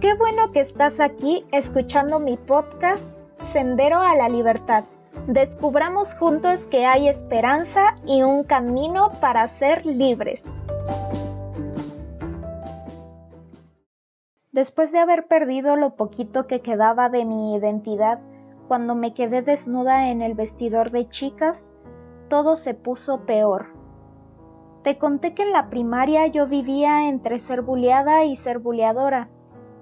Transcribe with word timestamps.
Qué 0.00 0.14
bueno 0.14 0.50
que 0.52 0.60
estás 0.60 0.98
aquí 0.98 1.44
escuchando 1.52 2.20
mi 2.20 2.38
podcast 2.38 3.04
Sendero 3.52 4.00
a 4.00 4.16
la 4.16 4.30
Libertad. 4.30 4.84
Descubramos 5.26 6.14
juntos 6.14 6.64
que 6.68 6.86
hay 6.86 7.06
esperanza 7.06 7.96
y 8.06 8.22
un 8.22 8.44
camino 8.44 9.08
para 9.20 9.46
ser 9.48 9.84
libres. 9.84 10.42
Después 14.52 14.90
de 14.90 15.00
haber 15.00 15.26
perdido 15.26 15.76
lo 15.76 15.96
poquito 15.96 16.46
que 16.46 16.62
quedaba 16.62 17.10
de 17.10 17.26
mi 17.26 17.54
identidad, 17.56 18.20
cuando 18.68 18.94
me 18.94 19.12
quedé 19.12 19.42
desnuda 19.42 20.08
en 20.08 20.22
el 20.22 20.32
vestidor 20.32 20.92
de 20.92 21.10
chicas, 21.10 21.68
todo 22.30 22.56
se 22.56 22.72
puso 22.72 23.26
peor. 23.26 23.66
Te 24.82 24.96
conté 24.96 25.34
que 25.34 25.42
en 25.42 25.52
la 25.52 25.68
primaria 25.68 26.26
yo 26.28 26.46
vivía 26.46 27.06
entre 27.06 27.38
ser 27.38 27.60
buleada 27.60 28.24
y 28.24 28.38
ser 28.38 28.60
buleadora, 28.60 29.28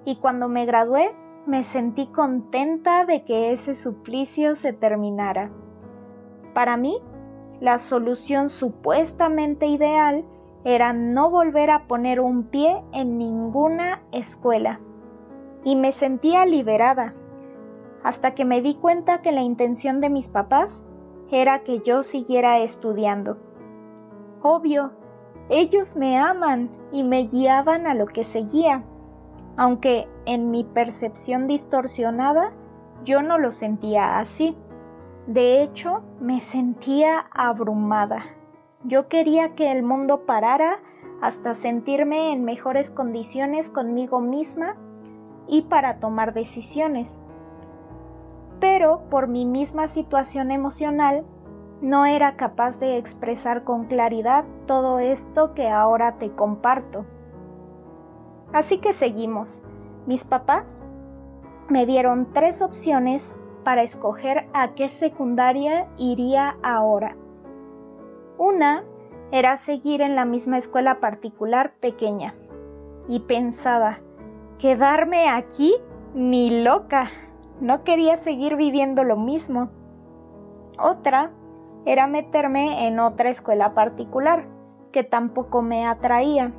y 0.08 0.16
cuando 0.16 0.48
me 0.48 0.64
gradué 0.64 1.14
me 1.44 1.64
sentí 1.64 2.06
contenta 2.06 3.04
de 3.04 3.24
que 3.24 3.52
ese 3.52 3.74
suplicio 3.74 4.56
se 4.56 4.72
terminara. 4.72 5.50
Para 6.54 6.78
mí, 6.78 6.98
la 7.60 7.78
solución 7.78 8.48
supuestamente 8.48 9.66
ideal 9.66 10.24
era 10.64 10.94
no 10.94 11.28
volver 11.28 11.70
a 11.70 11.86
poner 11.86 12.20
un 12.20 12.44
pie 12.44 12.82
en 12.92 13.18
ninguna 13.18 14.00
escuela. 14.10 14.80
Y 15.62 15.76
me 15.76 15.92
sentía 15.92 16.46
liberada, 16.46 17.12
hasta 18.02 18.34
que 18.34 18.46
me 18.46 18.62
di 18.62 18.76
cuenta 18.76 19.20
que 19.20 19.30
la 19.30 19.42
intención 19.42 20.00
de 20.00 20.08
mis 20.08 20.30
papás 20.30 20.82
era 21.30 21.64
que 21.64 21.80
yo 21.80 22.02
siguiera 22.02 22.60
estudiando. 22.60 23.36
Obvio, 24.40 24.90
ellos 25.50 25.94
me 25.96 26.16
aman 26.16 26.70
y 26.92 27.02
me 27.02 27.26
guiaban 27.26 27.86
a 27.86 27.92
lo 27.92 28.06
que 28.06 28.24
seguía, 28.24 28.84
aunque 29.58 30.08
en 30.24 30.50
mi 30.52 30.62
percepción 30.62 31.48
distorsionada 31.48 32.52
yo 33.04 33.22
no 33.22 33.38
lo 33.38 33.50
sentía 33.50 34.20
así. 34.20 34.56
De 35.26 35.62
hecho, 35.62 36.02
me 36.20 36.40
sentía 36.40 37.26
abrumada. 37.32 38.24
Yo 38.84 39.08
quería 39.08 39.56
que 39.56 39.72
el 39.72 39.82
mundo 39.82 40.24
parara 40.26 40.78
hasta 41.20 41.56
sentirme 41.56 42.32
en 42.32 42.44
mejores 42.44 42.90
condiciones 42.90 43.68
conmigo 43.70 44.20
misma 44.20 44.76
y 45.48 45.62
para 45.62 45.98
tomar 45.98 46.34
decisiones. 46.34 47.08
Pero 48.60 49.02
por 49.10 49.26
mi 49.26 49.44
misma 49.44 49.88
situación 49.88 50.52
emocional, 50.52 51.24
no 51.82 52.06
era 52.06 52.36
capaz 52.36 52.78
de 52.78 52.96
expresar 52.96 53.64
con 53.64 53.86
claridad 53.86 54.44
todo 54.66 55.00
esto 55.00 55.54
que 55.54 55.68
ahora 55.68 56.12
te 56.18 56.30
comparto. 56.30 57.04
Así 58.52 58.78
que 58.78 58.92
seguimos. 58.92 59.48
Mis 60.06 60.24
papás 60.24 60.64
me 61.68 61.84
dieron 61.84 62.32
tres 62.32 62.62
opciones 62.62 63.30
para 63.64 63.82
escoger 63.82 64.48
a 64.54 64.74
qué 64.74 64.88
secundaria 64.88 65.86
iría 65.98 66.56
ahora. 66.62 67.16
Una 68.38 68.84
era 69.30 69.58
seguir 69.58 70.00
en 70.00 70.16
la 70.16 70.24
misma 70.24 70.58
escuela 70.58 71.00
particular 71.00 71.72
pequeña. 71.80 72.34
Y 73.08 73.20
pensaba, 73.20 73.98
quedarme 74.58 75.28
aquí 75.28 75.74
ni 76.14 76.62
loca. 76.62 77.10
No 77.60 77.84
quería 77.84 78.18
seguir 78.18 78.56
viviendo 78.56 79.04
lo 79.04 79.16
mismo. 79.16 79.68
Otra 80.78 81.30
era 81.84 82.06
meterme 82.06 82.86
en 82.86 83.00
otra 83.00 83.30
escuela 83.30 83.74
particular, 83.74 84.46
que 84.92 85.04
tampoco 85.04 85.60
me 85.60 85.86
atraía. 85.86 86.52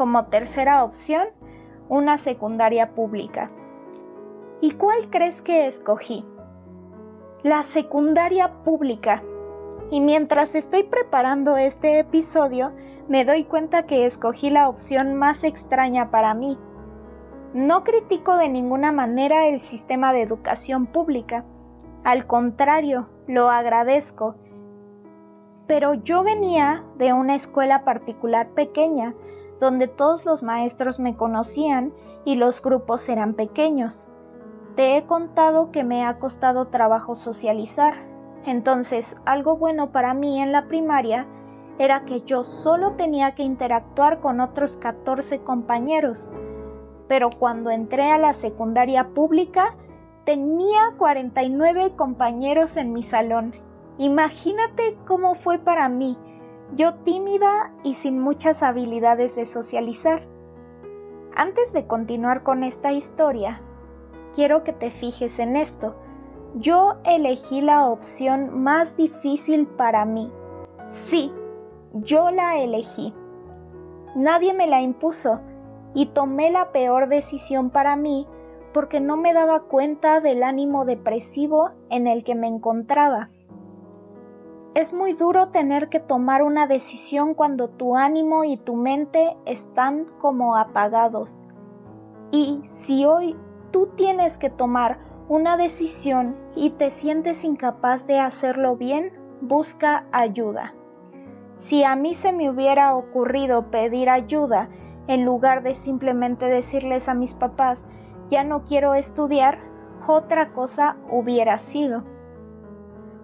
Como 0.00 0.24
tercera 0.28 0.82
opción, 0.82 1.28
una 1.90 2.16
secundaria 2.16 2.92
pública. 2.94 3.50
¿Y 4.62 4.70
cuál 4.70 5.10
crees 5.10 5.42
que 5.42 5.66
escogí? 5.66 6.24
La 7.42 7.64
secundaria 7.64 8.50
pública 8.64 9.22
y 9.90 10.00
mientras 10.00 10.54
estoy 10.54 10.84
preparando 10.84 11.58
este 11.58 11.98
episodio 11.98 12.72
me 13.08 13.26
doy 13.26 13.44
cuenta 13.44 13.82
que 13.82 14.06
escogí 14.06 14.48
la 14.48 14.70
opción 14.70 15.16
más 15.16 15.44
extraña 15.44 16.10
para 16.10 16.32
mí. 16.32 16.56
No 17.52 17.84
critico 17.84 18.38
de 18.38 18.48
ninguna 18.48 18.92
manera 18.92 19.48
el 19.48 19.60
sistema 19.60 20.14
de 20.14 20.22
educación 20.22 20.86
pública, 20.86 21.44
al 22.04 22.26
contrario, 22.26 23.10
lo 23.26 23.50
agradezco. 23.50 24.36
Pero 25.66 25.92
yo 25.92 26.22
venía 26.22 26.84
de 26.96 27.12
una 27.12 27.34
escuela 27.34 27.84
particular 27.84 28.48
pequeña, 28.54 29.14
donde 29.60 29.86
todos 29.86 30.24
los 30.24 30.42
maestros 30.42 30.98
me 30.98 31.16
conocían 31.16 31.92
y 32.24 32.34
los 32.34 32.60
grupos 32.62 33.08
eran 33.08 33.34
pequeños. 33.34 34.08
Te 34.74 34.96
he 34.96 35.04
contado 35.04 35.70
que 35.70 35.84
me 35.84 36.04
ha 36.04 36.18
costado 36.18 36.68
trabajo 36.68 37.14
socializar, 37.14 38.10
entonces, 38.46 39.04
algo 39.26 39.56
bueno 39.56 39.90
para 39.90 40.14
mí 40.14 40.40
en 40.40 40.52
la 40.52 40.66
primaria 40.66 41.26
era 41.78 42.04
que 42.04 42.22
yo 42.22 42.44
solo 42.44 42.92
tenía 42.92 43.34
que 43.34 43.42
interactuar 43.42 44.20
con 44.20 44.40
otros 44.40 44.76
14 44.78 45.40
compañeros. 45.40 46.28
Pero 47.08 47.30
cuando 47.30 47.70
entré 47.70 48.10
a 48.10 48.18
la 48.18 48.34
secundaria 48.34 49.08
pública, 49.08 49.74
tenía 50.24 50.94
49 50.96 51.92
compañeros 51.96 52.76
en 52.76 52.92
mi 52.92 53.02
salón. 53.02 53.54
Imagínate 53.98 54.96
cómo 55.06 55.34
fue 55.36 55.58
para 55.58 55.88
mí, 55.88 56.16
yo 56.76 56.94
tímida 57.04 57.72
y 57.82 57.94
sin 57.94 58.18
muchas 58.18 58.62
habilidades 58.62 59.34
de 59.34 59.46
socializar. 59.46 60.22
Antes 61.34 61.72
de 61.72 61.86
continuar 61.86 62.42
con 62.42 62.64
esta 62.64 62.92
historia, 62.92 63.60
quiero 64.34 64.64
que 64.64 64.72
te 64.72 64.90
fijes 64.90 65.38
en 65.38 65.56
esto. 65.56 65.94
Yo 66.56 66.96
elegí 67.04 67.60
la 67.60 67.86
opción 67.86 68.62
más 68.62 68.96
difícil 68.96 69.66
para 69.66 70.04
mí. 70.04 70.30
Sí, 71.08 71.32
yo 71.92 72.30
la 72.30 72.58
elegí. 72.58 73.14
Nadie 74.16 74.52
me 74.52 74.66
la 74.66 74.82
impuso 74.82 75.40
y 75.94 76.06
tomé 76.06 76.50
la 76.50 76.72
peor 76.72 77.08
decisión 77.08 77.70
para 77.70 77.96
mí 77.96 78.26
porque 78.72 79.00
no 79.00 79.16
me 79.16 79.32
daba 79.32 79.60
cuenta 79.60 80.20
del 80.20 80.42
ánimo 80.42 80.84
depresivo 80.84 81.70
en 81.90 82.06
el 82.06 82.24
que 82.24 82.34
me 82.34 82.46
encontraba. 82.46 83.30
Es 84.74 84.92
muy 84.92 85.14
duro 85.14 85.48
tener 85.48 85.88
que 85.88 85.98
tomar 85.98 86.44
una 86.44 86.68
decisión 86.68 87.34
cuando 87.34 87.68
tu 87.68 87.96
ánimo 87.96 88.44
y 88.44 88.56
tu 88.56 88.76
mente 88.76 89.36
están 89.44 90.06
como 90.20 90.56
apagados. 90.56 91.28
Y 92.30 92.62
si 92.84 93.04
hoy 93.04 93.36
tú 93.72 93.88
tienes 93.96 94.38
que 94.38 94.48
tomar 94.48 94.98
una 95.28 95.56
decisión 95.56 96.36
y 96.54 96.70
te 96.70 96.92
sientes 96.92 97.42
incapaz 97.42 98.06
de 98.06 98.20
hacerlo 98.20 98.76
bien, 98.76 99.12
busca 99.40 100.04
ayuda. 100.12 100.72
Si 101.58 101.82
a 101.82 101.96
mí 101.96 102.14
se 102.14 102.30
me 102.30 102.48
hubiera 102.48 102.94
ocurrido 102.94 103.72
pedir 103.72 104.08
ayuda 104.08 104.68
en 105.08 105.24
lugar 105.24 105.64
de 105.64 105.74
simplemente 105.74 106.46
decirles 106.46 107.08
a 107.08 107.14
mis 107.14 107.34
papás, 107.34 107.84
ya 108.30 108.44
no 108.44 108.62
quiero 108.62 108.94
estudiar, 108.94 109.58
otra 110.06 110.52
cosa 110.52 110.96
hubiera 111.10 111.58
sido. 111.58 112.04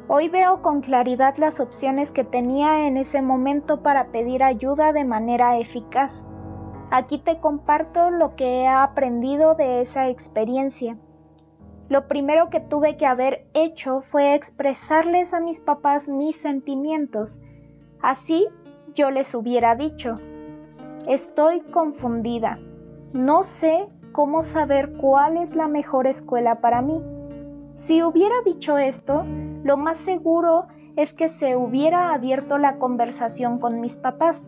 Hoy 0.09 0.29
veo 0.29 0.63
con 0.63 0.83
claridad 0.83 1.37
las 1.37 1.59
opciones 1.59 2.13
que 2.13 2.23
tenía 2.23 2.87
en 2.87 2.97
ese 2.97 3.23
momento 3.23 3.83
para 3.83 4.13
pedir 4.13 4.45
ayuda 4.45 4.93
de 4.93 5.05
manera 5.05 5.59
eficaz. 5.59 6.13
Aquí 6.93 7.19
te 7.19 7.41
comparto 7.41 8.11
lo 8.11 8.37
que 8.37 8.61
he 8.61 8.69
aprendido 8.69 9.57
de 9.57 9.81
esa 9.81 10.09
experiencia. 10.09 10.97
Lo 11.89 12.07
primero 12.07 12.51
que 12.51 12.61
tuve 12.61 12.97
que 12.97 13.05
haber 13.05 13.49
hecho 13.53 14.03
fue 14.13 14.37
expresarles 14.37 15.35
a 15.35 15.41
mis 15.41 15.59
papás 15.61 16.09
mis 16.09 16.37
sentimientos. 16.37 17.41
Así 18.01 18.47
yo 18.95 19.11
les 19.11 19.35
hubiera 19.35 19.75
dicho, 19.75 20.15
estoy 21.09 21.63
confundida, 21.73 22.61
no 23.13 23.43
sé 23.43 23.89
cómo 24.13 24.45
saber 24.45 24.93
cuál 24.99 25.37
es 25.37 25.57
la 25.57 25.67
mejor 25.67 26.07
escuela 26.07 26.61
para 26.61 26.81
mí. 26.81 27.03
Si 27.75 28.03
hubiera 28.05 28.37
dicho 28.45 28.79
esto, 28.79 29.25
lo 29.65 29.77
más 29.77 29.99
seguro 29.99 30.67
es 30.97 31.13
que 31.13 31.29
se 31.29 31.57
hubiera 31.57 32.15
abierto 32.15 32.59
la 32.59 32.79
conversación 32.79 33.59
con 33.59 33.81
mis 33.81 33.97
papás. 33.97 34.45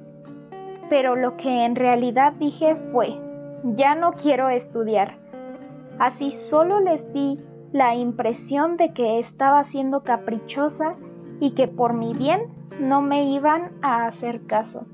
Pero 0.88 1.16
lo 1.16 1.36
que 1.36 1.64
en 1.64 1.76
realidad 1.76 2.32
dije 2.34 2.76
fue, 2.92 3.20
ya 3.62 3.94
no 3.94 4.12
quiero 4.12 4.48
estudiar 4.48 5.28
Así 5.98 6.30
solo 6.48 6.78
les 6.80 7.12
di 7.12 7.40
la 7.72 7.96
impresión 7.96 8.76
de 8.76 8.92
que 8.92 9.18
estaba 9.18 9.64
siendo 9.64 10.04
caprichosa 10.04 10.94
y 11.40 11.52
que 11.52 11.66
por 11.66 11.92
mi 11.92 12.14
bien 12.14 12.42
no 12.80 13.02
me 13.02 13.24
iban 13.24 13.72
a 13.82 14.06
hacer 14.06 14.46
caso. 14.46 14.86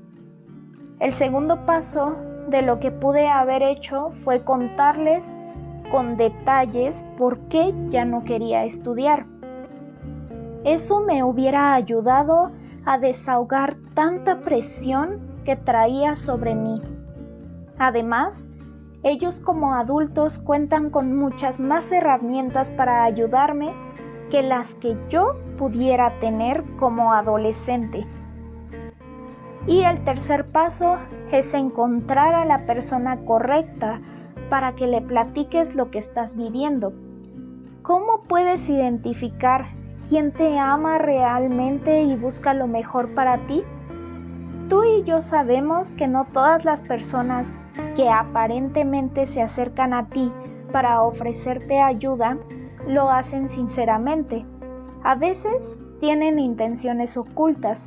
El 0.99 1.13
segundo 1.13 1.65
paso 1.65 2.15
de 2.49 2.63
lo 2.63 2.79
que 2.79 2.91
pude 2.91 3.27
haber 3.27 3.61
hecho 3.61 4.11
fue 4.23 4.43
contarles 4.43 5.23
con 5.91 6.17
detalles 6.17 6.95
por 7.17 7.37
qué 7.49 7.73
ya 7.89 8.03
no 8.03 8.23
quería 8.23 8.65
estudiar. 8.65 9.27
Eso 10.65 10.99
me 10.99 11.23
hubiera 11.23 11.73
ayudado 11.73 12.51
a 12.85 12.97
desahogar 12.97 13.77
tanta 13.93 14.41
presión 14.41 15.21
que 15.45 15.55
traía 15.55 16.17
sobre 16.17 16.55
mí. 16.55 16.81
Además, 17.77 18.45
Ellos 19.05 19.39
como 19.39 19.75
adultos 19.75 20.39
cuentan 20.39 20.89
con 20.89 21.15
muchas 21.15 21.59
más 21.59 21.91
herramientas 21.91 22.67
para 22.69 23.03
ayudarme 23.03 23.71
que 24.31 24.41
las 24.41 24.73
que 24.81 24.97
yo 25.09 25.35
pudiera 25.59 26.19
tener 26.19 26.63
como 26.77 27.13
adolescente. 27.13 28.03
Y 29.67 29.83
el 29.83 30.03
tercer 30.05 30.47
paso 30.47 30.97
es 31.31 31.53
encontrar 31.53 32.33
a 32.33 32.45
la 32.45 32.65
persona 32.65 33.17
correcta 33.25 34.01
para 34.49 34.73
que 34.73 34.87
le 34.87 35.01
platiques 35.01 35.75
lo 35.75 35.91
que 35.91 35.99
estás 35.99 36.35
viviendo. 36.35 36.91
¿Cómo 37.83 38.23
puedes 38.27 38.67
identificar 38.67 39.67
quién 40.07 40.31
te 40.31 40.57
ama 40.59 40.97
realmente 40.97 42.03
y 42.03 42.15
busca 42.15 42.53
lo 42.53 42.67
mejor 42.67 43.13
para 43.13 43.37
ti? 43.47 43.63
Tú 44.69 44.83
y 44.83 45.03
yo 45.03 45.21
sabemos 45.21 45.93
que 45.93 46.07
no 46.07 46.25
todas 46.33 46.65
las 46.65 46.81
personas 46.81 47.47
que 47.95 48.09
aparentemente 48.09 49.25
se 49.27 49.41
acercan 49.41 49.93
a 49.93 50.07
ti 50.09 50.31
para 50.71 51.01
ofrecerte 51.01 51.79
ayuda 51.79 52.37
lo 52.87 53.09
hacen 53.09 53.49
sinceramente. 53.49 54.45
A 55.03 55.15
veces 55.15 55.63
tienen 55.99 56.39
intenciones 56.39 57.15
ocultas. 57.17 57.79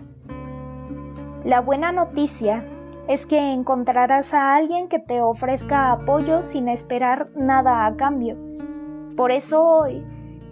La 1.44 1.60
buena 1.60 1.92
noticia 1.92 2.64
es 3.08 3.24
que 3.26 3.38
encontrarás 3.38 4.32
a 4.34 4.54
alguien 4.54 4.88
que 4.88 4.98
te 4.98 5.20
ofrezca 5.20 5.92
apoyo 5.92 6.42
sin 6.44 6.68
esperar 6.68 7.28
nada 7.34 7.86
a 7.86 7.96
cambio. 7.96 8.36
Por 9.16 9.32
eso 9.32 9.62
hoy 9.62 10.04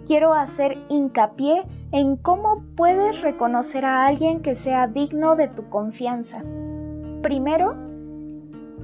quiero 0.07 0.33
hacer 0.33 0.77
hincapié 0.87 1.63
en 1.91 2.15
cómo 2.15 2.63
puedes 2.77 3.21
reconocer 3.21 3.83
a 3.83 4.07
alguien 4.07 4.41
que 4.41 4.55
sea 4.55 4.87
digno 4.87 5.35
de 5.35 5.49
tu 5.49 5.69
confianza. 5.69 6.41
Primero, 7.21 7.75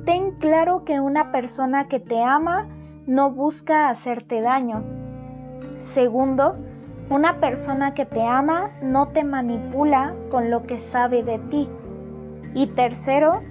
ten 0.06 0.32
claro 0.40 0.84
que 0.84 1.00
una 1.00 1.32
persona 1.32 1.88
que 1.88 2.02
te 2.02 2.22
ama 2.22 2.68
no 3.08 3.32
busca 3.32 3.90
hacerte 3.90 4.42
daño. 4.42 4.84
Segundo, 5.94 6.56
una 7.10 7.40
persona 7.40 7.94
que 7.94 8.06
te 8.06 8.22
ama 8.22 8.72
no 8.82 9.08
te 9.10 9.24
manipula 9.24 10.14
con 10.30 10.50
lo 10.50 10.64
que 10.64 10.80
sabe 10.92 11.24
de 11.24 11.40
ti. 11.40 11.70
Y 12.54 12.68
tercero, 12.68 13.42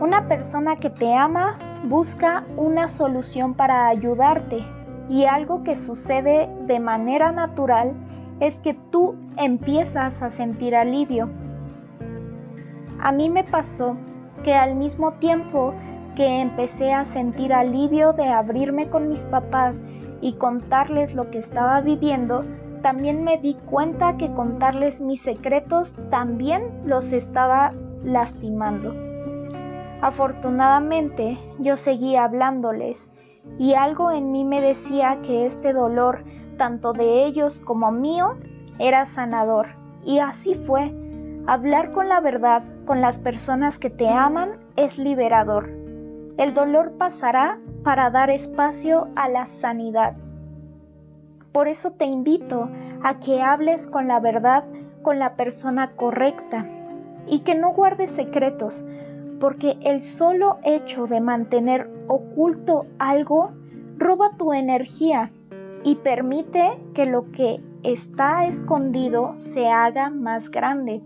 una 0.00 0.28
persona 0.28 0.76
que 0.76 0.90
te 0.90 1.12
ama 1.12 1.56
busca 1.84 2.44
una 2.56 2.88
solución 2.88 3.54
para 3.54 3.88
ayudarte 3.88 4.64
y 5.10 5.24
algo 5.24 5.64
que 5.64 5.76
sucede 5.76 6.48
de 6.66 6.78
manera 6.78 7.32
natural 7.32 7.92
es 8.38 8.54
que 8.60 8.74
tú 8.92 9.16
empiezas 9.36 10.22
a 10.22 10.30
sentir 10.30 10.76
alivio. 10.76 11.28
A 13.00 13.10
mí 13.10 13.28
me 13.28 13.42
pasó 13.42 13.96
que 14.44 14.54
al 14.54 14.76
mismo 14.76 15.12
tiempo 15.14 15.74
que 16.14 16.40
empecé 16.40 16.92
a 16.92 17.06
sentir 17.06 17.52
alivio 17.52 18.12
de 18.12 18.28
abrirme 18.28 18.88
con 18.88 19.08
mis 19.08 19.20
papás 19.22 19.76
y 20.20 20.34
contarles 20.34 21.12
lo 21.14 21.28
que 21.30 21.38
estaba 21.40 21.80
viviendo, 21.80 22.44
también 22.80 23.24
me 23.24 23.36
di 23.38 23.54
cuenta 23.68 24.16
que 24.16 24.32
contarles 24.32 25.00
mis 25.00 25.22
secretos 25.22 25.92
también 26.10 26.62
los 26.84 27.12
estaba 27.12 27.72
lastimando. 28.04 28.94
Afortunadamente 30.02 31.36
yo 31.58 31.76
seguía 31.76 32.24
hablándoles 32.24 33.10
y 33.58 33.74
algo 33.74 34.10
en 34.10 34.32
mí 34.32 34.44
me 34.44 34.60
decía 34.60 35.18
que 35.22 35.46
este 35.46 35.72
dolor, 35.72 36.24
tanto 36.56 36.92
de 36.92 37.24
ellos 37.24 37.60
como 37.60 37.90
mío, 37.92 38.36
era 38.78 39.06
sanador. 39.14 39.68
Y 40.04 40.18
así 40.18 40.54
fue. 40.66 40.92
Hablar 41.46 41.92
con 41.92 42.08
la 42.08 42.20
verdad 42.20 42.62
con 42.86 43.00
las 43.00 43.18
personas 43.18 43.78
que 43.78 43.90
te 43.90 44.08
aman 44.08 44.52
es 44.76 44.98
liberador. 44.98 45.68
El 46.38 46.54
dolor 46.54 46.92
pasará 46.98 47.58
para 47.84 48.10
dar 48.10 48.30
espacio 48.30 49.08
a 49.16 49.28
la 49.28 49.48
sanidad. 49.60 50.16
Por 51.52 51.68
eso 51.68 51.90
te 51.92 52.04
invito 52.04 52.68
a 53.02 53.20
que 53.20 53.42
hables 53.42 53.86
con 53.88 54.08
la 54.08 54.20
verdad 54.20 54.64
con 55.02 55.18
la 55.18 55.34
persona 55.34 55.92
correcta 55.96 56.66
y 57.26 57.40
que 57.40 57.54
no 57.54 57.72
guardes 57.72 58.10
secretos, 58.12 58.82
porque 59.40 59.78
el 59.80 60.02
solo 60.02 60.58
hecho 60.62 61.06
de 61.06 61.20
mantener 61.20 61.90
oculto 62.06 62.86
algo 62.98 63.50
roba 63.96 64.36
tu 64.36 64.52
energía 64.52 65.32
y 65.82 65.96
permite 65.96 66.78
que 66.94 67.06
lo 67.06 67.32
que 67.32 67.60
está 67.82 68.46
escondido 68.46 69.34
se 69.38 69.66
haga 69.66 70.10
más 70.10 70.50
grande. 70.50 71.02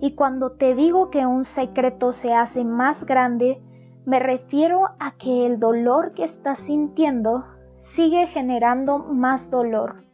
Y 0.00 0.14
cuando 0.14 0.52
te 0.52 0.74
digo 0.74 1.10
que 1.10 1.26
un 1.26 1.44
secreto 1.44 2.12
se 2.12 2.32
hace 2.32 2.64
más 2.64 3.04
grande, 3.04 3.60
me 4.06 4.18
refiero 4.18 4.86
a 4.98 5.12
que 5.18 5.44
el 5.44 5.58
dolor 5.58 6.14
que 6.14 6.24
estás 6.24 6.58
sintiendo 6.60 7.44
sigue 7.82 8.28
generando 8.28 8.98
más 8.98 9.50
dolor, 9.50 10.04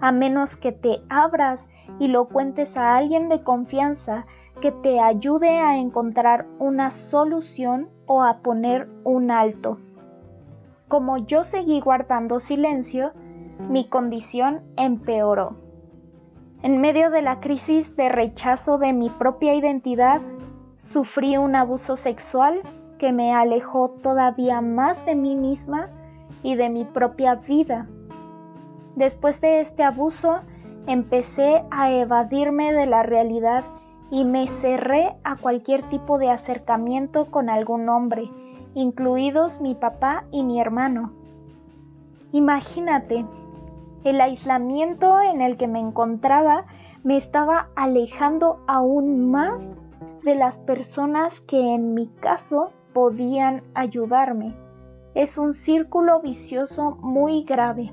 a 0.00 0.12
menos 0.12 0.54
que 0.56 0.72
te 0.72 1.00
abras 1.08 1.66
y 1.98 2.08
lo 2.08 2.28
cuentes 2.28 2.76
a 2.76 2.96
alguien 2.96 3.28
de 3.28 3.42
confianza 3.42 4.26
que 4.64 4.72
te 4.72 4.98
ayude 4.98 5.58
a 5.58 5.76
encontrar 5.76 6.46
una 6.58 6.90
solución 6.90 7.90
o 8.06 8.22
a 8.22 8.38
poner 8.38 8.88
un 9.04 9.30
alto. 9.30 9.76
Como 10.88 11.18
yo 11.18 11.44
seguí 11.44 11.80
guardando 11.80 12.40
silencio, 12.40 13.12
mi 13.68 13.86
condición 13.90 14.62
empeoró. 14.78 15.56
En 16.62 16.80
medio 16.80 17.10
de 17.10 17.20
la 17.20 17.40
crisis 17.40 17.94
de 17.94 18.08
rechazo 18.08 18.78
de 18.78 18.94
mi 18.94 19.10
propia 19.10 19.52
identidad, 19.52 20.22
sufrí 20.78 21.36
un 21.36 21.56
abuso 21.56 21.98
sexual 21.98 22.62
que 22.96 23.12
me 23.12 23.34
alejó 23.34 23.90
todavía 24.02 24.62
más 24.62 25.04
de 25.04 25.14
mí 25.14 25.36
misma 25.36 25.90
y 26.42 26.54
de 26.54 26.70
mi 26.70 26.86
propia 26.86 27.34
vida. 27.34 27.86
Después 28.96 29.42
de 29.42 29.60
este 29.60 29.82
abuso, 29.82 30.38
empecé 30.86 31.62
a 31.70 31.92
evadirme 31.92 32.72
de 32.72 32.86
la 32.86 33.02
realidad 33.02 33.62
y 34.14 34.24
me 34.24 34.46
cerré 34.46 35.16
a 35.24 35.34
cualquier 35.34 35.82
tipo 35.88 36.18
de 36.18 36.30
acercamiento 36.30 37.32
con 37.32 37.50
algún 37.50 37.88
hombre, 37.88 38.30
incluidos 38.72 39.60
mi 39.60 39.74
papá 39.74 40.22
y 40.30 40.44
mi 40.44 40.60
hermano. 40.60 41.10
Imagínate, 42.30 43.26
el 44.04 44.20
aislamiento 44.20 45.20
en 45.20 45.40
el 45.40 45.56
que 45.56 45.66
me 45.66 45.80
encontraba 45.80 46.64
me 47.02 47.16
estaba 47.16 47.70
alejando 47.74 48.60
aún 48.68 49.32
más 49.32 49.60
de 50.22 50.36
las 50.36 50.58
personas 50.58 51.40
que 51.40 51.74
en 51.74 51.94
mi 51.94 52.06
caso 52.06 52.70
podían 52.92 53.64
ayudarme. 53.74 54.54
Es 55.16 55.38
un 55.38 55.54
círculo 55.54 56.20
vicioso 56.20 56.98
muy 57.00 57.42
grave. 57.42 57.92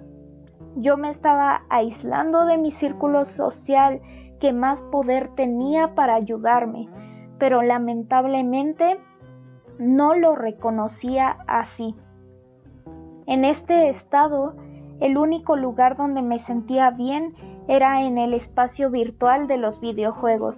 Yo 0.76 0.98
me 0.98 1.10
estaba 1.10 1.64
aislando 1.70 2.46
de 2.46 2.60
mi 2.60 2.70
círculo 2.70 3.26
social 3.26 4.02
que 4.42 4.52
más 4.52 4.82
poder 4.82 5.30
tenía 5.36 5.94
para 5.94 6.16
ayudarme, 6.16 6.90
pero 7.38 7.62
lamentablemente 7.62 9.00
no 9.80 10.16
lo 10.16 10.36
reconocía 10.36 11.38
así. 11.48 11.96
En 13.28 13.46
este 13.46 13.90
estado, 13.90 14.56
el 15.00 15.18
único 15.18 15.56
lugar 15.56 15.96
donde 15.96 16.22
me 16.22 16.40
sentía 16.40 16.90
bien 16.90 17.34
era 17.68 18.02
en 18.02 18.18
el 18.18 18.34
espacio 18.34 18.90
virtual 18.90 19.48
de 19.48 19.58
los 19.58 19.80
videojuegos. 19.80 20.58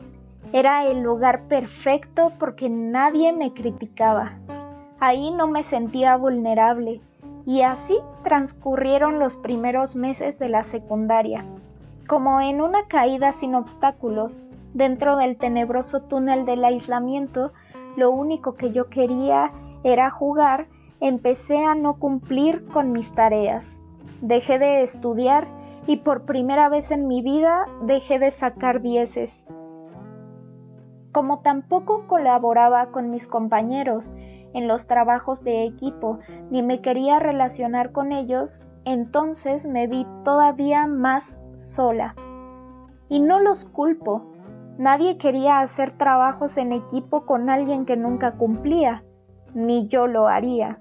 Era 0.54 0.86
el 0.86 1.02
lugar 1.02 1.44
perfecto 1.48 2.32
porque 2.40 2.70
nadie 2.70 3.34
me 3.34 3.54
criticaba. 3.54 4.40
Ahí 5.00 5.32
no 5.32 5.48
me 5.48 5.63
sentía 5.63 6.16
vulnerable 6.16 7.02
y 7.46 7.62
así 7.62 7.98
transcurrieron 8.24 9.20
los 9.20 9.36
primeros 9.38 9.96
meses 9.96 10.40
de 10.40 10.48
la 10.48 10.63
secundaria. 10.63 11.44
Como 12.08 12.42
en 12.42 12.60
una 12.62 12.88
caída 12.88 13.32
sin 13.32 13.56
obstáculos, 13.56 14.36
dentro 14.74 15.16
del 15.16 15.38
tenebroso 15.38 16.02
túnel 16.02 16.46
del 16.46 16.66
aislamiento, 16.66 17.54
lo 17.96 18.12
único 18.12 18.56
que 18.56 18.72
yo 18.72 18.90
quería 18.90 19.52
era 19.84 20.12
jugar, 20.12 20.68
empecé 21.00 21.64
a 21.64 21.76
no 21.76 22.00
cumplir 22.00 22.66
con 22.68 22.92
mis 22.92 23.10
tareas. 23.14 23.66
Dejé 24.22 24.60
de 24.60 24.84
estudiar 24.84 25.48
y 25.88 25.98
por 25.98 26.24
primera 26.26 26.68
vez 26.68 26.92
en 26.92 27.08
mi 27.08 27.22
vida 27.22 27.66
dejé 27.84 28.20
de 28.20 28.32
sacar 28.32 28.82
dieces. 28.82 29.32
Como 31.14 31.40
tampoco 31.40 32.08
colaboraba 32.08 32.88
con 32.88 33.12
mis 33.12 33.28
compañeros 33.28 34.12
en 34.54 34.68
los 34.68 34.88
trabajos 34.88 35.44
de 35.44 35.66
equipo 35.66 36.20
ni 36.50 36.64
me 36.64 36.82
quería 36.82 37.20
relacionar 37.20 37.92
con 37.92 38.12
ellos, 38.12 38.60
entonces 38.84 39.66
me 39.66 39.88
vi 39.88 40.06
todavía 40.24 40.88
más 40.88 41.40
sola. 41.75 42.15
Y 43.10 43.20
no 43.20 43.39
los 43.39 43.65
culpo. 43.65 44.24
Nadie 44.77 45.18
quería 45.18 45.60
hacer 45.60 45.98
trabajos 45.98 46.58
en 46.58 46.72
equipo 46.72 47.25
con 47.25 47.50
alguien 47.50 47.86
que 47.86 47.96
nunca 47.96 48.34
cumplía, 48.34 49.03
ni 49.53 49.88
yo 49.88 50.08
lo 50.08 50.27
haría. 50.27 50.80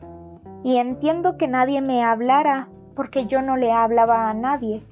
Y 0.63 0.77
entiendo 0.77 1.37
que 1.37 1.49
nadie 1.49 1.81
me 1.81 2.03
hablara 2.03 2.69
porque 2.95 3.27
yo 3.27 3.43
no 3.43 3.57
le 3.57 3.73
hablaba 3.73 4.31
a 4.31 4.35
nadie. 4.35 4.83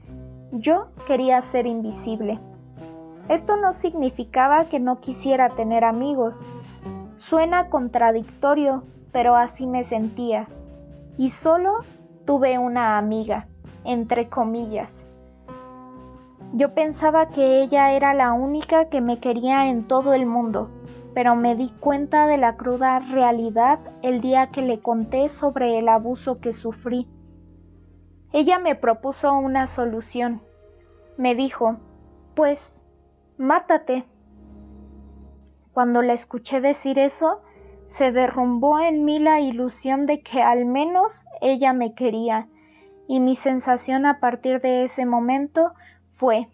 Yo 0.52 0.88
quería 1.07 1.40
ser 1.42 1.66
invisible. 1.66 2.40
Esto 3.28 3.57
no 3.57 3.73
significaba 3.73 4.64
que 4.64 4.80
no 4.80 5.00
quisiera 5.00 5.49
tener 5.50 5.85
amigos. 5.85 6.38
Suena 7.19 7.69
contradictorio, 7.71 8.83
pero 9.12 9.37
así 9.37 9.66
me 9.66 9.85
sentía. 9.85 10.47
y 11.16 11.30
solo 11.30 11.80
tuve 12.25 12.59
una 12.59 12.97
amiga, 12.97 13.47
entre 13.85 14.28
comillas. 14.28 14.88
Yo 16.52 16.75
pensaba 16.75 17.28
que 17.28 17.62
ella 17.62 17.92
era 17.92 18.12
la 18.12 18.33
única 18.33 18.88
que 18.88 19.00
me 19.00 19.21
quería 19.21 19.69
en 19.69 19.87
todo 19.87 20.14
el 20.14 20.26
mundo, 20.26 20.69
pero 21.14 21.37
me 21.37 21.54
di 21.54 21.71
cuenta 21.78 22.26
de 22.26 22.38
la 22.38 22.57
cruda 22.57 22.99
realidad 22.99 23.78
el 24.02 24.21
día 24.21 24.49
que 24.49 24.62
le 24.62 24.80
conté 24.80 25.28
sobre 25.28 25.78
el 25.78 25.88
abuso 25.88 26.40
que 26.40 26.52
sufrí. 26.52 27.07
Ella 28.33 28.59
me 28.59 28.75
propuso 28.75 29.33
una 29.33 29.69
solución. 29.69 30.42
Me 31.16 31.37
dijo, 31.37 31.76
pues, 32.35 32.61
mátate. 33.38 34.04
Cuando 35.73 36.02
la 36.02 36.14
escuché 36.14 36.61
decir 36.61 36.99
eso, 36.99 37.42
se 37.87 38.11
derrumbó 38.11 38.80
en 38.80 39.04
mí 39.04 39.21
la 39.21 39.40
ilusión 39.40 40.07
de 40.07 40.21
que 40.21 40.42
al 40.42 40.64
menos 40.64 41.12
ella 41.40 41.73
me 41.73 41.95
quería, 41.95 42.49
y 43.07 43.21
mi 43.21 43.37
sensación 43.37 44.04
a 44.04 44.19
partir 44.19 44.61
de 44.61 44.85
ese 44.85 45.07
momento 45.07 45.73
fue, 46.21 46.49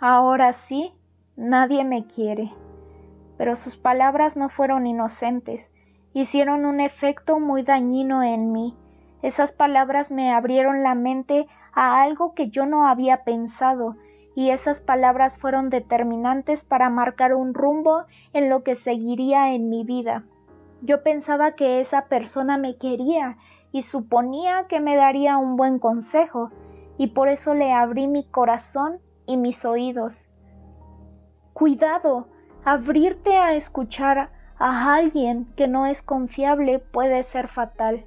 ahora 0.00 0.52
sí, 0.54 0.92
nadie 1.36 1.84
me 1.84 2.04
quiere. 2.04 2.52
Pero 3.38 3.54
sus 3.54 3.76
palabras 3.76 4.36
no 4.36 4.48
fueron 4.48 4.88
inocentes, 4.88 5.64
hicieron 6.14 6.64
un 6.64 6.80
efecto 6.80 7.38
muy 7.38 7.62
dañino 7.62 8.24
en 8.24 8.50
mí. 8.50 8.76
Esas 9.22 9.52
palabras 9.52 10.10
me 10.10 10.32
abrieron 10.32 10.82
la 10.82 10.96
mente 10.96 11.46
a 11.72 12.02
algo 12.02 12.34
que 12.34 12.50
yo 12.50 12.66
no 12.66 12.88
había 12.88 13.22
pensado, 13.22 13.94
y 14.34 14.50
esas 14.50 14.80
palabras 14.80 15.38
fueron 15.38 15.70
determinantes 15.70 16.64
para 16.64 16.90
marcar 16.90 17.34
un 17.34 17.54
rumbo 17.54 18.06
en 18.32 18.50
lo 18.50 18.64
que 18.64 18.74
seguiría 18.74 19.54
en 19.54 19.70
mi 19.70 19.84
vida. 19.84 20.24
Yo 20.82 21.04
pensaba 21.04 21.52
que 21.52 21.80
esa 21.80 22.06
persona 22.06 22.58
me 22.58 22.78
quería 22.78 23.36
y 23.70 23.82
suponía 23.82 24.66
que 24.68 24.80
me 24.80 24.96
daría 24.96 25.36
un 25.36 25.56
buen 25.56 25.78
consejo, 25.78 26.50
y 26.98 27.08
por 27.08 27.28
eso 27.28 27.54
le 27.54 27.72
abrí 27.72 28.08
mi 28.08 28.24
corazón 28.24 28.98
y 29.26 29.36
mis 29.36 29.64
oídos. 29.64 30.14
Cuidado, 31.52 32.28
abrirte 32.64 33.36
a 33.36 33.54
escuchar 33.54 34.30
a 34.58 34.94
alguien 34.94 35.46
que 35.56 35.68
no 35.68 35.86
es 35.86 36.02
confiable 36.02 36.78
puede 36.78 37.22
ser 37.22 37.48
fatal. 37.48 38.04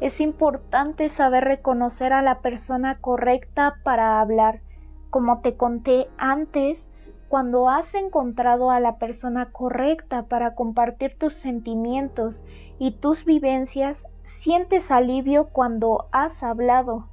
Es 0.00 0.20
importante 0.20 1.08
saber 1.08 1.44
reconocer 1.44 2.12
a 2.12 2.22
la 2.22 2.40
persona 2.40 2.98
correcta 3.00 3.76
para 3.84 4.20
hablar. 4.20 4.60
Como 5.10 5.40
te 5.40 5.56
conté 5.56 6.08
antes, 6.18 6.90
cuando 7.28 7.68
has 7.68 7.94
encontrado 7.94 8.70
a 8.70 8.80
la 8.80 8.98
persona 8.98 9.50
correcta 9.50 10.24
para 10.24 10.54
compartir 10.54 11.16
tus 11.18 11.34
sentimientos 11.34 12.42
y 12.78 12.92
tus 12.98 13.24
vivencias, 13.24 14.04
sientes 14.40 14.90
alivio 14.90 15.48
cuando 15.48 16.06
has 16.12 16.42
hablado. 16.42 17.08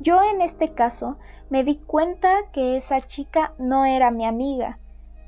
Yo 0.00 0.18
en 0.22 0.40
este 0.40 0.72
caso 0.72 1.18
me 1.50 1.62
di 1.62 1.76
cuenta 1.76 2.30
que 2.54 2.78
esa 2.78 3.02
chica 3.02 3.52
no 3.58 3.84
era 3.84 4.10
mi 4.10 4.24
amiga, 4.24 4.78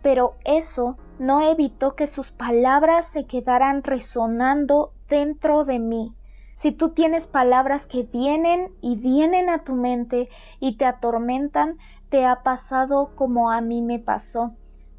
pero 0.02 0.34
eso 0.46 0.96
no 1.18 1.42
evitó 1.42 1.94
que 1.94 2.06
sus 2.06 2.32
palabras 2.32 3.06
se 3.12 3.26
quedaran 3.26 3.82
resonando 3.82 4.92
dentro 5.10 5.66
de 5.66 5.78
mí. 5.78 6.14
Si 6.56 6.72
tú 6.72 6.90
tienes 6.90 7.26
palabras 7.26 7.86
que 7.86 8.04
vienen 8.04 8.70
y 8.80 8.96
vienen 8.96 9.50
a 9.50 9.62
tu 9.62 9.74
mente 9.74 10.30
y 10.58 10.78
te 10.78 10.86
atormentan, 10.86 11.76
te 12.08 12.24
ha 12.24 12.42
pasado 12.42 13.10
como 13.14 13.50
a 13.50 13.60
mí 13.60 13.82
me 13.82 13.98
pasó. 13.98 14.52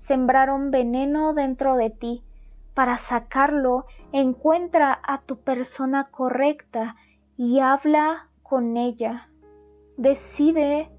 Sembraron 0.08 0.70
veneno 0.70 1.34
dentro 1.34 1.77
de 1.77 1.89
ti, 1.89 2.22
para 2.75 3.00
sacarlo, 3.00 3.86
encuentra 4.12 5.00
a 5.01 5.22
tu 5.22 5.38
persona 5.38 6.10
correcta 6.12 6.96
y 7.38 7.60
habla 7.60 8.27
con 8.44 8.77
ella. 8.77 9.30
Decide 9.97 10.89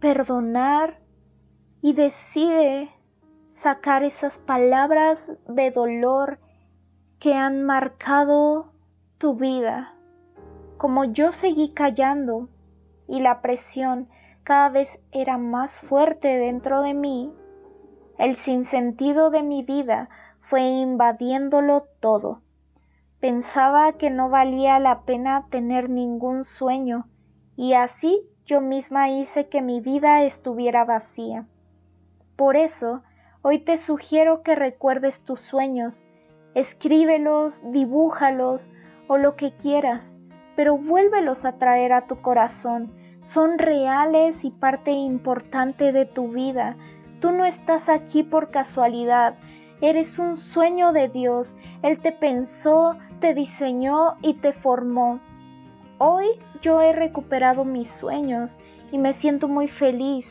perdonar 0.00 1.00
y 1.82 1.94
decide 1.94 2.90
sacar 3.56 4.04
esas 4.04 4.38
palabras 4.38 5.30
de 5.48 5.70
dolor 5.70 6.38
que 7.18 7.34
han 7.34 7.62
marcado 7.64 8.72
tu 9.18 9.34
vida. 9.34 9.94
Como 10.78 11.04
yo 11.04 11.32
seguí 11.32 11.72
callando 11.74 12.48
y 13.06 13.20
la 13.20 13.42
presión 13.42 14.08
cada 14.44 14.70
vez 14.70 14.88
era 15.12 15.36
más 15.36 15.78
fuerte 15.80 16.28
dentro 16.28 16.82
de 16.82 16.94
mí, 16.94 17.32
el 18.18 18.36
sinsentido 18.36 19.30
de 19.30 19.42
mi 19.42 19.62
vida 19.62 20.08
fue 20.48 20.62
invadiéndolo 20.62 21.84
todo. 22.00 22.42
Pensaba 23.20 23.92
que 23.94 24.10
no 24.10 24.30
valía 24.30 24.78
la 24.78 25.02
pena 25.02 25.46
tener 25.50 25.90
ningún 25.90 26.44
sueño, 26.44 27.06
y 27.60 27.74
así 27.74 28.22
yo 28.46 28.62
misma 28.62 29.10
hice 29.10 29.50
que 29.50 29.60
mi 29.60 29.82
vida 29.82 30.22
estuviera 30.22 30.86
vacía. 30.86 31.44
Por 32.34 32.56
eso, 32.56 33.02
hoy 33.42 33.58
te 33.58 33.76
sugiero 33.76 34.42
que 34.42 34.54
recuerdes 34.54 35.22
tus 35.26 35.42
sueños, 35.42 35.94
escríbelos, 36.54 37.52
dibújalos 37.70 38.66
o 39.08 39.18
lo 39.18 39.36
que 39.36 39.52
quieras, 39.52 40.10
pero 40.56 40.78
vuélvelos 40.78 41.44
a 41.44 41.58
traer 41.58 41.92
a 41.92 42.06
tu 42.06 42.22
corazón. 42.22 42.94
Son 43.24 43.58
reales 43.58 44.42
y 44.42 44.50
parte 44.52 44.92
importante 44.92 45.92
de 45.92 46.06
tu 46.06 46.28
vida. 46.28 46.76
Tú 47.20 47.30
no 47.30 47.44
estás 47.44 47.90
aquí 47.90 48.22
por 48.22 48.50
casualidad, 48.50 49.34
Eres 49.82 50.18
un 50.18 50.36
sueño 50.36 50.92
de 50.92 51.08
Dios. 51.08 51.54
Él 51.82 52.00
te 52.00 52.12
pensó, 52.12 52.96
te 53.20 53.32
diseñó 53.32 54.16
y 54.22 54.34
te 54.34 54.52
formó. 54.52 55.20
Hoy 56.02 56.28
yo 56.62 56.80
he 56.80 56.94
recuperado 56.94 57.66
mis 57.66 57.90
sueños 57.90 58.56
y 58.90 58.96
me 58.96 59.12
siento 59.12 59.48
muy 59.48 59.68
feliz. 59.68 60.26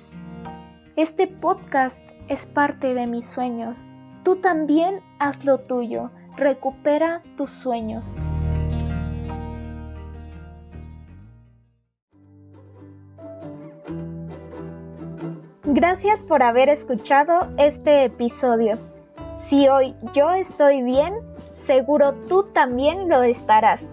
Este 0.95 1.27
podcast 1.27 1.95
es 2.27 2.43
parte 2.47 2.95
de 2.95 3.05
mis 3.05 3.23
sueños. 3.29 3.77
Tú 4.23 4.37
también 4.37 4.99
haz 5.19 5.45
lo 5.45 5.59
tuyo. 5.59 6.09
Recupera 6.37 7.21
tus 7.37 7.51
sueños. 7.51 8.03
Gracias 15.65 16.23
por 16.23 16.41
haber 16.41 16.69
escuchado 16.69 17.47
este 17.59 18.05
episodio. 18.05 18.73
Si 19.41 19.67
hoy 19.67 19.93
yo 20.15 20.31
estoy 20.31 20.81
bien, 20.81 21.13
seguro 21.67 22.15
tú 22.27 22.41
también 22.53 23.07
lo 23.07 23.21
estarás. 23.21 23.83